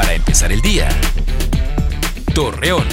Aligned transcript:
Para 0.00 0.14
empezar 0.14 0.50
el 0.50 0.62
día. 0.62 0.88
Torreón. 2.34 2.86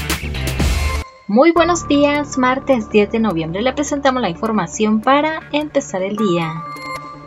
Muy 1.26 1.54
buenos 1.54 1.88
días, 1.88 2.38
martes 2.38 2.90
10 2.90 3.12
de 3.12 3.20
noviembre 3.20 3.62
le 3.62 3.72
presentamos 3.72 4.22
la 4.22 4.30
información 4.30 5.00
para 5.00 5.48
empezar 5.54 6.02
el 6.02 6.18
día. 6.18 6.66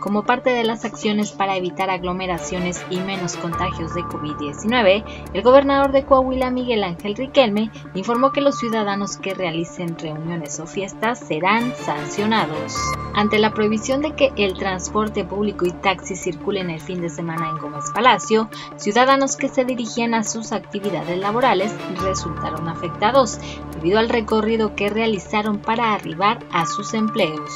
Como 0.01 0.25
parte 0.25 0.49
de 0.49 0.65
las 0.65 0.87
acciones 0.87 1.33
para 1.33 1.57
evitar 1.57 1.91
aglomeraciones 1.91 2.83
y 2.89 2.99
menos 3.01 3.37
contagios 3.37 3.95
de 3.95 4.01
COVID-19, 4.01 5.05
el 5.35 5.43
gobernador 5.43 5.93
de 5.93 6.05
Coahuila, 6.05 6.51
Miguel 6.51 6.85
Ángel 6.85 7.17
Riquelme, 7.17 7.71
informó 7.95 8.33
que 8.33 8.41
los 8.41 8.59
ciudadanos 8.59 9.19
que 9.19 9.35
realicen 9.35 9.99
reuniones 9.99 10.59
o 10.59 10.67
fiestas 10.67 11.19
serán 11.19 11.75
sancionados. 11.77 12.75
Ante 13.15 13.39
la 13.39 13.53
prohibición 13.53 14.01
de 14.01 14.13
que 14.13 14.33
el 14.37 14.55
transporte 14.55 15.25
público 15.25 15.67
y 15.67 15.73
taxi 15.73 16.17
circulen 16.17 16.71
el 16.71 16.81
fin 16.81 17.03
de 17.03 17.11
semana 17.11 17.51
en 17.51 17.59
Gómez 17.59 17.85
Palacio, 17.95 18.49
ciudadanos 18.77 19.37
que 19.37 19.49
se 19.49 19.67
dirigían 19.67 20.15
a 20.15 20.25
sus 20.25 20.53
actividades 20.53 21.19
laborales 21.19 21.75
resultaron 22.01 22.69
afectados 22.69 23.39
debido 23.75 23.99
al 23.99 24.09
recorrido 24.09 24.75
que 24.75 24.89
realizaron 24.89 25.59
para 25.59 25.93
arribar 25.93 26.39
a 26.51 26.65
sus 26.65 26.95
empleos. 26.95 27.51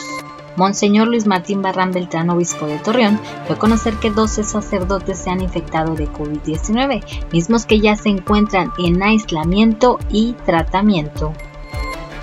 Monseñor 0.57 1.09
Luis 1.09 1.27
Martín 1.27 1.63
Barran 1.63 1.91
Beltrán, 1.91 2.31
obispo 2.31 2.67
de 2.67 2.79
Torreón, 2.79 3.21
dio 3.47 3.57
a 3.57 3.59
conocer 3.59 3.95
que 3.95 4.11
12 4.11 4.45
sacerdotes 4.45 5.19
se 5.19 5.31
han 5.31 5.43
infectado 5.43 5.95
de 5.95 6.09
COVID-19, 6.09 7.33
mismos 7.33 7.67
que 7.67 7.81
ya 7.81 7.97
se 7.97 8.09
encuentran 8.09 8.73
en 8.79 9.03
aislamiento 9.03 9.99
y 10.11 10.35
tratamiento. 10.45 11.33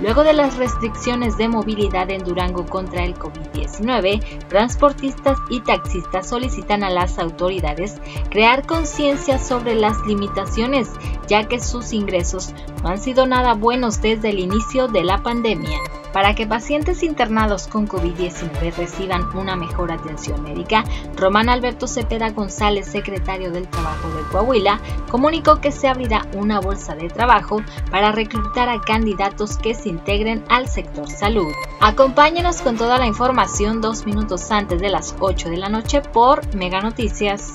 Luego 0.01 0.23
de 0.23 0.33
las 0.33 0.57
restricciones 0.57 1.37
de 1.37 1.47
movilidad 1.47 2.09
en 2.09 2.23
Durango 2.23 2.65
contra 2.65 3.03
el 3.03 3.13
COVID-19, 3.13 4.47
transportistas 4.47 5.37
y 5.49 5.59
taxistas 5.59 6.27
solicitan 6.27 6.83
a 6.83 6.89
las 6.89 7.19
autoridades 7.19 8.01
crear 8.31 8.65
conciencia 8.65 9.37
sobre 9.37 9.75
las 9.75 9.99
limitaciones, 10.07 10.89
ya 11.27 11.47
que 11.47 11.59
sus 11.59 11.93
ingresos 11.93 12.53
no 12.81 12.89
han 12.89 12.99
sido 12.99 13.27
nada 13.27 13.53
buenos 13.53 14.01
desde 14.01 14.29
el 14.29 14.39
inicio 14.39 14.87
de 14.87 15.03
la 15.03 15.21
pandemia. 15.21 15.77
Para 16.13 16.35
que 16.35 16.45
pacientes 16.45 17.03
internados 17.03 17.67
con 17.67 17.87
COVID-19 17.87 18.75
reciban 18.75 19.23
una 19.35 19.55
mejor 19.55 19.91
atención 19.91 20.43
médica, 20.43 20.83
Román 21.15 21.49
Alberto 21.49 21.87
Cepeda 21.87 22.31
González, 22.31 22.87
secretario 22.87 23.51
del 23.51 23.67
Trabajo 23.67 24.09
de 24.09 24.23
Coahuila, 24.31 24.79
comunicó 25.09 25.61
que 25.61 25.71
se 25.71 25.87
abrirá 25.87 26.25
una 26.33 26.59
bolsa 26.59 26.95
de 26.95 27.09
trabajo 27.09 27.61
para 27.89 28.11
reclutar 28.11 28.69
a 28.69 28.81
candidatos 28.81 29.57
que 29.57 29.73
se 29.73 29.89
integren 29.89 30.43
al 30.49 30.67
sector 30.67 31.09
salud. 31.09 31.51
Acompáñenos 31.79 32.61
con 32.61 32.77
toda 32.77 32.97
la 32.97 33.07
información 33.07 33.81
dos 33.81 34.05
minutos 34.05 34.51
antes 34.51 34.81
de 34.81 34.89
las 34.89 35.15
8 35.19 35.49
de 35.49 35.57
la 35.57 35.69
noche 35.69 36.01
por 36.01 36.53
Mega 36.55 36.81
Noticias. 36.81 37.53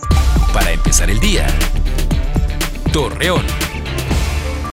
Para 0.52 0.72
empezar 0.72 1.10
el 1.10 1.20
día. 1.20 1.46
Torreón. 2.92 3.65